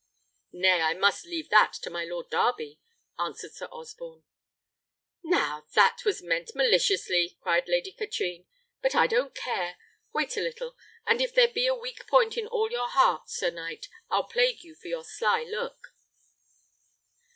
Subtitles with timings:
[0.53, 2.79] "Nay, I must leave that to my Lord Darby,"
[3.19, 4.23] answered Sir Osborne.
[5.21, 8.47] "Now, that was meant maliciously!" cried Lady Katrine.
[8.81, 9.77] "But I don't care!
[10.11, 10.75] Wait a little;
[11.05, 14.63] and if there be a weak point in all your heart, sir knight, I'll plague
[14.63, 15.93] you for your sly look."